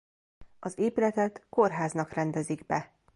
[0.59, 2.95] Az épületet kórháznak rendezik be.